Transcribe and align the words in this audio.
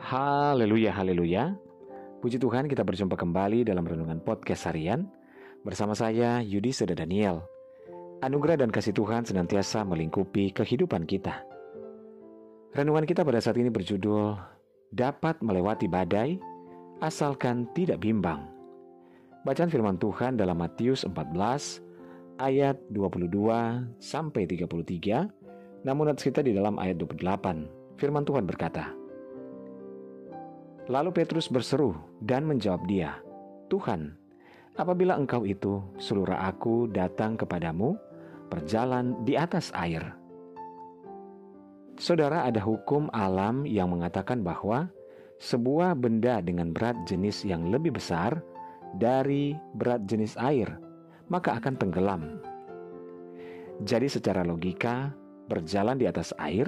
Haleluya, 0.00 0.94
haleluya. 0.96 1.52
Puji 2.24 2.40
Tuhan 2.40 2.70
kita 2.70 2.80
berjumpa 2.80 3.18
kembali 3.18 3.66
dalam 3.66 3.84
Renungan 3.84 4.22
Podcast 4.24 4.70
Harian 4.70 5.10
bersama 5.66 5.92
saya 5.92 6.40
Yudi 6.40 6.72
Seda 6.72 6.96
Daniel. 6.96 7.44
Anugerah 8.24 8.62
dan 8.62 8.70
kasih 8.70 8.94
Tuhan 8.94 9.26
senantiasa 9.26 9.82
melingkupi 9.84 10.54
kehidupan 10.54 11.04
kita. 11.04 11.44
Renungan 12.72 13.04
kita 13.04 13.26
pada 13.26 13.42
saat 13.42 13.58
ini 13.60 13.68
berjudul 13.68 14.38
Dapat 14.92 15.40
melewati 15.44 15.90
badai 15.90 16.40
asalkan 17.04 17.68
tidak 17.76 18.00
bimbang. 18.00 18.48
Bacaan 19.42 19.68
firman 19.68 19.98
Tuhan 19.98 20.38
dalam 20.38 20.56
Matius 20.56 21.02
14 21.02 21.82
ayat 22.38 22.78
22 22.94 23.28
sampai 23.98 24.46
33, 24.46 25.26
namun 25.82 26.14
kita 26.14 26.40
di 26.46 26.54
dalam 26.54 26.78
ayat 26.78 26.96
28. 27.02 27.98
Firman 27.98 28.22
Tuhan 28.22 28.46
berkata, 28.46 29.01
Lalu 30.90 31.14
Petrus 31.14 31.46
berseru 31.46 31.94
dan 32.18 32.42
menjawab 32.42 32.82
dia, 32.90 33.22
Tuhan, 33.70 34.18
apabila 34.74 35.14
engkau 35.14 35.46
itu 35.46 35.78
seluruh 36.02 36.34
aku 36.34 36.90
datang 36.90 37.38
kepadamu, 37.38 37.94
berjalan 38.50 39.14
di 39.22 39.38
atas 39.38 39.70
air. 39.78 40.02
Saudara, 42.02 42.42
ada 42.50 42.58
hukum 42.58 43.06
alam 43.14 43.62
yang 43.62 43.94
mengatakan 43.94 44.42
bahwa 44.42 44.90
sebuah 45.38 45.94
benda 45.94 46.42
dengan 46.42 46.74
berat 46.74 46.98
jenis 47.06 47.46
yang 47.46 47.70
lebih 47.70 47.94
besar 47.94 48.42
dari 48.98 49.54
berat 49.78 50.02
jenis 50.10 50.34
air, 50.34 50.66
maka 51.30 51.62
akan 51.62 51.78
tenggelam. 51.78 52.42
Jadi 53.86 54.10
secara 54.10 54.42
logika, 54.42 55.14
berjalan 55.46 55.94
di 55.94 56.10
atas 56.10 56.34
air 56.42 56.66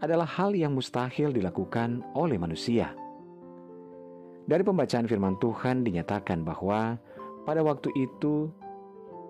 adalah 0.00 0.24
hal 0.24 0.56
yang 0.56 0.72
mustahil 0.72 1.28
dilakukan 1.28 2.00
oleh 2.16 2.40
manusia. 2.40 2.96
Dari 4.50 4.66
pembacaan 4.66 5.06
firman 5.06 5.38
Tuhan 5.38 5.86
dinyatakan 5.86 6.42
bahwa 6.42 6.98
pada 7.46 7.62
waktu 7.62 7.86
itu 7.94 8.50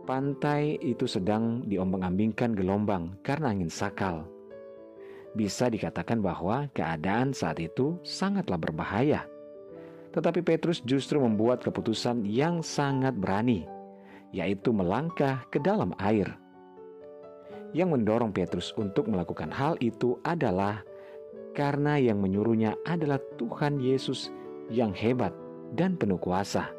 pantai 0.09 0.81
itu 0.81 1.05
sedang 1.05 1.61
diombang-ambingkan 1.69 2.57
gelombang 2.57 3.21
karena 3.21 3.53
angin 3.53 3.69
sakal. 3.69 4.25
Bisa 5.37 5.69
dikatakan 5.69 6.25
bahwa 6.25 6.73
keadaan 6.73 7.37
saat 7.37 7.61
itu 7.61 8.01
sangatlah 8.01 8.57
berbahaya. 8.57 9.29
Tetapi 10.17 10.41
Petrus 10.41 10.81
justru 10.89 11.21
membuat 11.21 11.61
keputusan 11.61 12.25
yang 12.25 12.65
sangat 12.65 13.13
berani, 13.13 13.69
yaitu 14.33 14.73
melangkah 14.73 15.45
ke 15.53 15.61
dalam 15.61 15.93
air. 16.01 16.33
Yang 17.77 18.01
mendorong 18.01 18.33
Petrus 18.33 18.73
untuk 18.81 19.05
melakukan 19.05 19.53
hal 19.53 19.77
itu 19.85 20.17
adalah 20.25 20.81
karena 21.53 22.01
yang 22.01 22.25
menyuruhnya 22.25 22.73
adalah 22.89 23.21
Tuhan 23.37 23.85
Yesus 23.85 24.40
yang 24.71 24.95
hebat 24.95 25.35
dan 25.75 25.99
penuh 25.99 26.17
kuasa. 26.17 26.71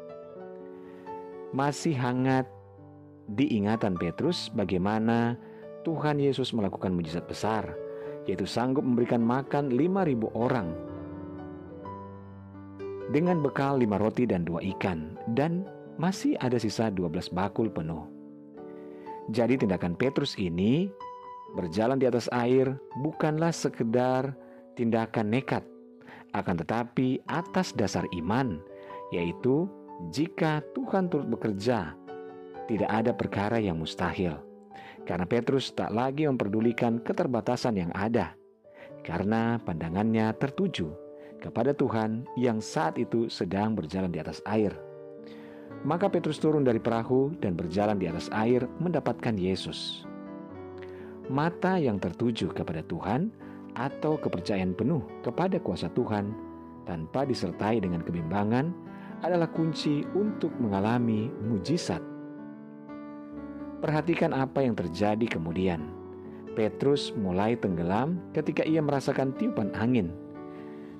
Masih 1.52 1.92
hangat 1.92 2.48
diingatan 3.36 4.00
Petrus 4.00 4.48
bagaimana 4.56 5.36
Tuhan 5.84 6.16
Yesus 6.16 6.56
melakukan 6.56 6.96
mujizat 6.96 7.28
besar, 7.28 7.76
yaitu 8.24 8.48
sanggup 8.48 8.82
memberikan 8.82 9.20
makan 9.20 9.70
5.000 9.70 10.32
orang 10.32 10.72
dengan 13.12 13.44
bekal 13.44 13.76
lima 13.76 14.00
roti 14.00 14.24
dan 14.24 14.42
dua 14.42 14.64
ikan, 14.74 15.20
dan 15.36 15.68
masih 16.00 16.32
ada 16.40 16.56
sisa 16.56 16.88
12 16.88 17.28
bakul 17.36 17.68
penuh. 17.68 18.08
Jadi 19.30 19.60
tindakan 19.60 19.94
Petrus 19.94 20.34
ini 20.40 20.88
berjalan 21.52 22.00
di 22.00 22.08
atas 22.08 22.26
air 22.32 22.72
bukanlah 23.04 23.52
sekedar 23.52 24.32
tindakan 24.74 25.28
nekat, 25.28 25.62
akan 26.32 26.56
tetapi 26.64 27.20
atas 27.28 27.72
dasar 27.76 28.04
iman, 28.16 28.60
yaitu 29.12 29.68
jika 30.10 30.64
Tuhan 30.72 31.12
turut 31.12 31.28
bekerja, 31.28 31.94
tidak 32.66 32.90
ada 32.90 33.12
perkara 33.12 33.60
yang 33.60 33.78
mustahil. 33.78 34.40
Karena 35.02 35.26
Petrus 35.26 35.74
tak 35.74 35.90
lagi 35.90 36.24
memperdulikan 36.30 37.02
keterbatasan 37.02 37.74
yang 37.74 37.92
ada, 37.92 38.38
karena 39.02 39.58
pandangannya 39.62 40.30
tertuju 40.38 40.94
kepada 41.42 41.74
Tuhan 41.74 42.22
yang 42.38 42.62
saat 42.62 42.96
itu 42.96 43.26
sedang 43.26 43.74
berjalan 43.74 44.14
di 44.14 44.22
atas 44.22 44.38
air. 44.46 44.70
Maka 45.82 46.06
Petrus 46.06 46.38
turun 46.38 46.62
dari 46.62 46.78
perahu 46.78 47.34
dan 47.42 47.58
berjalan 47.58 47.98
di 47.98 48.06
atas 48.06 48.30
air 48.30 48.70
mendapatkan 48.78 49.34
Yesus. 49.34 50.06
Mata 51.26 51.82
yang 51.82 51.98
tertuju 51.98 52.54
kepada 52.54 52.86
Tuhan 52.86 53.34
atau 53.76 54.20
kepercayaan 54.20 54.76
penuh 54.76 55.00
kepada 55.24 55.56
kuasa 55.60 55.88
Tuhan 55.92 56.32
tanpa 56.84 57.24
disertai 57.24 57.80
dengan 57.80 58.02
kebimbangan 58.04 58.72
adalah 59.22 59.46
kunci 59.48 60.02
untuk 60.18 60.50
mengalami 60.58 61.30
mujizat. 61.46 62.02
Perhatikan 63.82 64.34
apa 64.34 64.62
yang 64.62 64.78
terjadi 64.78 65.26
kemudian. 65.26 65.82
Petrus 66.52 67.16
mulai 67.16 67.56
tenggelam 67.56 68.20
ketika 68.36 68.62
ia 68.62 68.84
merasakan 68.84 69.32
tiupan 69.40 69.72
angin. 69.72 70.12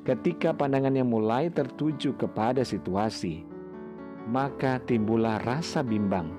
Ketika 0.03 0.51
pandangannya 0.51 1.07
mulai 1.07 1.53
tertuju 1.53 2.17
kepada 2.19 2.67
situasi, 2.67 3.47
maka 4.27 4.83
timbullah 4.83 5.39
rasa 5.45 5.85
bimbang 5.85 6.31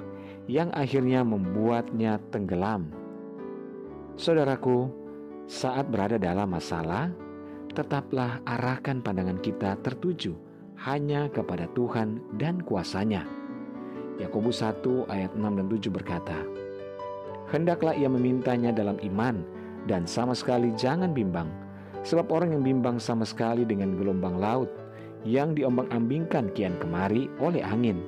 yang 0.52 0.68
akhirnya 0.76 1.24
membuatnya 1.24 2.20
tenggelam. 2.34 2.92
Saudaraku, 4.20 4.92
saat 5.48 5.92
berada 5.92 6.16
dalam 6.16 6.48
masalah, 6.56 7.12
tetaplah 7.74 8.40
arahkan 8.48 9.04
pandangan 9.04 9.42
kita 9.44 9.76
tertuju 9.84 10.38
hanya 10.84 11.28
kepada 11.31 11.68
Tuhan 11.76 12.22
dan 12.40 12.64
kuasanya. 12.64 13.28
Yakobus 14.22 14.62
1 14.62 15.09
ayat 15.09 15.34
6 15.34 15.42
dan 15.42 15.68
7 15.68 15.90
berkata, 15.90 16.38
Hendaklah 17.50 17.98
ia 17.98 18.08
memintanya 18.08 18.72
dalam 18.74 18.98
iman 19.04 19.42
dan 19.90 20.08
sama 20.08 20.38
sekali 20.38 20.72
jangan 20.80 21.12
bimbang, 21.12 21.50
sebab 22.06 22.30
orang 22.30 22.56
yang 22.56 22.64
bimbang 22.64 22.98
sama 23.02 23.25
sekali 23.25 23.66
dengan 23.66 23.98
gelombang 23.98 24.38
laut 24.38 24.70
yang 25.24 25.56
diombang-ambingkan 25.56 26.52
kian 26.54 26.75
kemari 26.78 27.31
oleh 27.40 27.64
angin. 27.64 28.00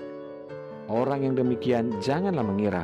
Orang 0.85 1.25
yang 1.25 1.33
demikian 1.33 1.89
janganlah 1.99 2.45
mengira 2.45 2.83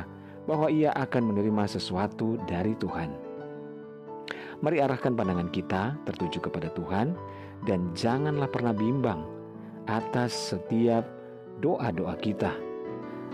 bahwa 0.50 0.66
ia 0.66 0.90
akan 0.98 1.30
menerima 1.30 1.70
sesuatu 1.70 2.34
dari 2.50 2.74
Tuhan. 2.74 3.21
Mari 4.62 4.78
arahkan 4.78 5.18
pandangan 5.18 5.50
kita 5.50 5.98
tertuju 6.06 6.38
kepada 6.38 6.70
Tuhan 6.70 7.18
dan 7.66 7.90
janganlah 7.98 8.46
pernah 8.46 8.70
bimbang 8.70 9.26
atas 9.90 10.54
setiap 10.54 11.02
doa-doa 11.58 12.14
kita. 12.22 12.54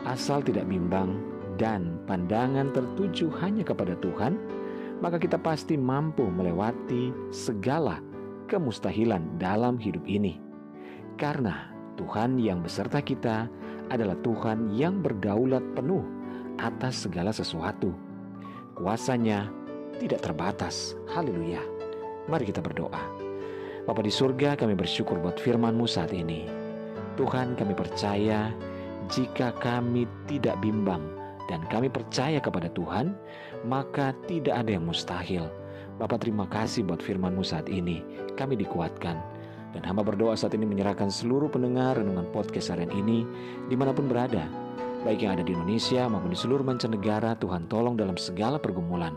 Asal 0.08 0.40
tidak 0.40 0.64
bimbang 0.72 1.20
dan 1.60 2.00
pandangan 2.08 2.72
tertuju 2.72 3.28
hanya 3.44 3.60
kepada 3.60 3.92
Tuhan, 4.00 4.40
maka 5.04 5.20
kita 5.20 5.36
pasti 5.36 5.76
mampu 5.76 6.24
melewati 6.24 7.12
segala 7.28 8.00
kemustahilan 8.48 9.36
dalam 9.36 9.76
hidup 9.76 10.08
ini. 10.08 10.40
Karena 11.20 11.68
Tuhan 12.00 12.40
yang 12.40 12.64
beserta 12.64 13.04
kita 13.04 13.52
adalah 13.92 14.16
Tuhan 14.24 14.72
yang 14.72 15.04
berdaulat 15.04 15.76
penuh 15.76 16.08
atas 16.56 17.04
segala 17.04 17.36
sesuatu. 17.36 17.92
Kuasanya 18.72 19.58
tidak 19.98 20.22
terbatas. 20.24 20.94
Haleluya. 21.10 21.60
Mari 22.30 22.48
kita 22.48 22.62
berdoa. 22.62 23.02
Bapa 23.84 24.00
di 24.04 24.12
surga 24.12 24.54
kami 24.54 24.78
bersyukur 24.78 25.18
buat 25.18 25.40
firman-Mu 25.42 25.88
saat 25.88 26.14
ini. 26.14 26.46
Tuhan 27.18 27.58
kami 27.58 27.74
percaya 27.74 28.54
jika 29.10 29.50
kami 29.58 30.06
tidak 30.30 30.60
bimbang 30.62 31.02
dan 31.48 31.64
kami 31.72 31.88
percaya 31.88 32.38
kepada 32.38 32.68
Tuhan, 32.76 33.16
maka 33.64 34.12
tidak 34.28 34.60
ada 34.60 34.76
yang 34.76 34.84
mustahil. 34.84 35.48
Bapak 35.98 36.22
terima 36.22 36.46
kasih 36.46 36.86
buat 36.86 37.02
firman-Mu 37.02 37.42
saat 37.42 37.66
ini. 37.66 38.04
Kami 38.38 38.54
dikuatkan. 38.54 39.18
Dan 39.68 39.84
hamba 39.84 40.00
berdoa 40.00 40.32
saat 40.32 40.56
ini 40.56 40.64
menyerahkan 40.64 41.12
seluruh 41.12 41.52
pendengar 41.52 42.00
renungan 42.00 42.28
podcast 42.32 42.72
harian 42.72 42.88
ini 42.92 43.24
di 43.68 43.76
mana 43.76 43.92
pun 43.92 44.08
berada. 44.08 44.67
Baik 45.06 45.22
yang 45.22 45.38
ada 45.38 45.46
di 45.46 45.54
Indonesia 45.54 46.10
maupun 46.10 46.34
di 46.34 46.38
seluruh 46.38 46.66
mancanegara, 46.66 47.38
Tuhan 47.38 47.70
tolong 47.70 47.94
dalam 47.94 48.18
segala 48.18 48.58
pergumulan. 48.58 49.14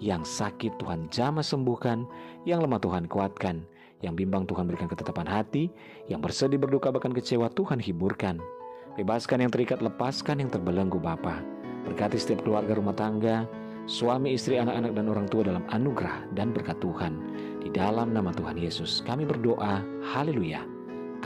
Yang 0.00 0.24
sakit 0.40 0.80
Tuhan 0.80 1.12
jamah 1.12 1.44
sembuhkan, 1.44 2.08
yang 2.48 2.64
lemah 2.64 2.80
Tuhan 2.80 3.04
kuatkan, 3.10 3.60
yang 4.00 4.16
bimbang 4.16 4.48
Tuhan 4.48 4.64
berikan 4.64 4.88
ketetapan 4.88 5.28
hati, 5.28 5.68
yang 6.08 6.24
bersedih 6.24 6.56
berduka 6.56 6.88
bahkan 6.88 7.12
kecewa 7.12 7.52
Tuhan 7.52 7.76
hiburkan. 7.76 8.40
Bebaskan 8.96 9.44
yang 9.44 9.52
terikat, 9.52 9.84
lepaskan 9.84 10.40
yang 10.40 10.48
terbelenggu 10.48 10.96
Bapa. 10.96 11.44
Berkati 11.84 12.16
setiap 12.16 12.42
keluarga 12.48 12.72
rumah 12.72 12.96
tangga, 12.96 13.44
suami, 13.84 14.32
istri, 14.32 14.56
anak-anak, 14.56 14.96
dan 14.96 15.06
orang 15.12 15.26
tua 15.28 15.44
dalam 15.44 15.64
anugerah 15.68 16.24
dan 16.32 16.56
berkat 16.56 16.80
Tuhan. 16.80 17.20
Di 17.60 17.68
dalam 17.68 18.16
nama 18.16 18.32
Tuhan 18.32 18.56
Yesus, 18.56 19.04
kami 19.04 19.28
berdoa. 19.28 19.84
Haleluya. 20.08 20.64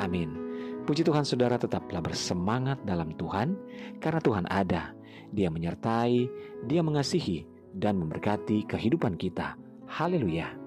Amin. 0.00 0.41
Puji 0.82 1.06
Tuhan 1.06 1.22
saudara 1.22 1.54
tetaplah 1.54 2.02
bersemangat 2.02 2.82
dalam 2.82 3.14
Tuhan, 3.14 3.54
karena 4.02 4.18
Tuhan 4.18 4.46
ada. 4.50 4.90
Dia 5.30 5.48
menyertai, 5.48 6.26
dia 6.66 6.82
mengasihi, 6.82 7.46
dan 7.72 8.02
memberkati 8.02 8.66
kehidupan 8.66 9.14
kita. 9.14 9.54
Haleluya! 9.86 10.61